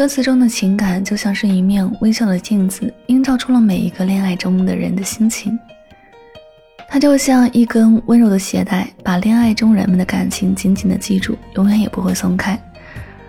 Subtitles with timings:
[0.00, 5.58] 歌词中的情感就像是一面微笑的镜子，映照出了每一个恋爱中的人的心情。
[6.88, 12.58] 它就像一根温柔的鞋带，把恋爱中人们的感情紧紧的系住，永远也不会松开。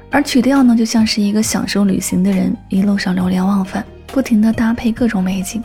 [0.09, 5.62] 而曲调呢，就像是一个享受旅行的人，一路上流连忘返，不停的搭配各种美景，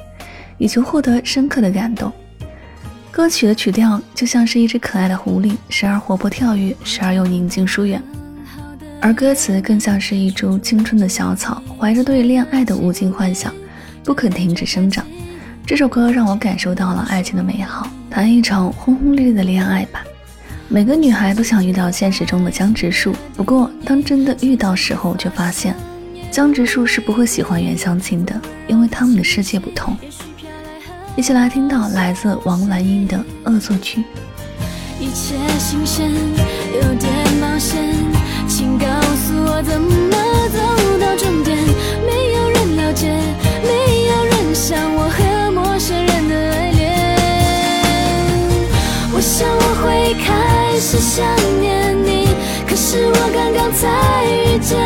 [0.59, 2.13] 以求获得深刻的感动。
[3.13, 8.03] 歌曲的曲调就像是一只可爱的狐狸，时而活泼跳跃，时而又宁静疏远。
[9.01, 13.55] 而歌词更像是一株青春的小草，怀着对恋爱的无尽幻想，
[14.03, 15.05] 不肯停止生长。
[15.65, 20.03] 这首歌让我感受到了爱情的美好，谈一场轰轰烈烈的恋爱吧。
[20.69, 25.77] 每个女孩都想遇到现实中的江直树，不过当真的遇到时候，却发现
[26.31, 29.97] 江直树是不会喜欢袁湘琴的，因为他们的世界不同。
[31.15, 34.01] 一起来听到来自王蓝英的《恶作剧》。
[34.99, 38.16] 一切新鲜，有点冒险。
[38.57, 40.17] 请告诉我怎么
[40.49, 40.59] 走
[40.99, 41.59] 到终点？
[42.07, 43.13] 没有人了解，
[43.63, 46.81] 没有人像我和陌生人的爱恋。
[49.13, 51.27] 我想我会开始想
[51.61, 52.29] 念你，
[52.67, 54.81] 可是我刚刚才遇见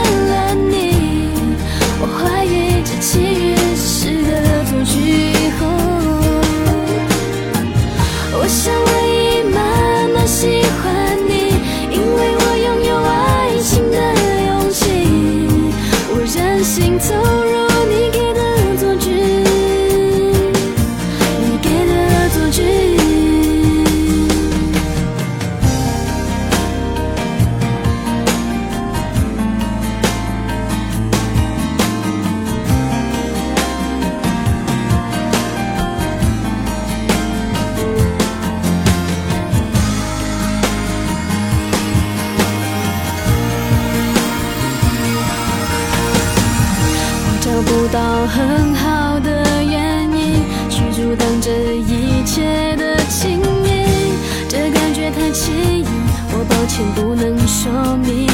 [47.93, 54.15] 到很好的原因去阻挡这一切的亲密，
[54.49, 55.85] 这感觉太奇异，
[56.31, 58.29] 我抱歉不能说明。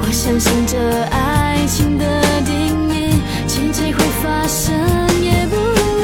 [0.00, 0.78] 我相信这
[1.10, 4.74] 爱情的定义，奇迹会发生
[5.22, 5.56] 也不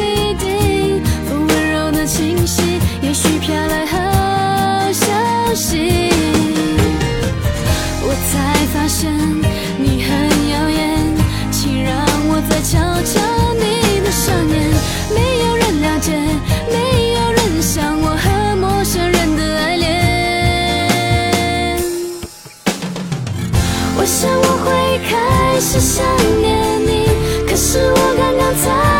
[0.03, 1.03] 一定。
[1.31, 6.11] 风温柔的清晰，也许飘来好消息，
[8.03, 9.11] 我才发现。
[16.03, 16.11] 界
[16.69, 19.89] 没有人像我和陌生人的爱恋，
[23.97, 24.69] 我想我会
[25.09, 25.11] 开
[25.61, 26.05] 始想
[26.41, 26.51] 念
[26.85, 27.07] 你，
[27.49, 28.92] 可是我刚刚才。